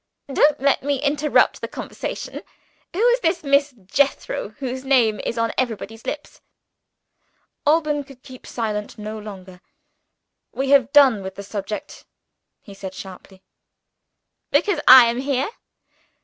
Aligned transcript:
"Don't 0.33 0.59
let 0.59 0.81
me 0.81 0.99
interrupt 0.99 1.61
the 1.61 1.67
conversation. 1.67 2.41
Who 2.91 3.07
is 3.09 3.19
this 3.19 3.43
Miss 3.43 3.71
Jethro, 3.85 4.49
whose 4.57 4.83
name 4.83 5.19
is 5.19 5.37
on 5.37 5.51
everybody's 5.59 6.07
lips?" 6.07 6.41
Alban 7.67 8.03
could 8.05 8.23
keep 8.23 8.47
silent 8.47 8.97
no 8.97 9.19
longer. 9.19 9.61
"We 10.53 10.71
have 10.71 10.91
done 10.91 11.21
with 11.21 11.35
the 11.35 11.43
subject," 11.43 12.03
he 12.61 12.73
said 12.73 12.95
sharply. 12.95 13.43
"Because 14.49 14.79
I 14.87 15.05
am 15.05 15.19
here?" 15.19 15.51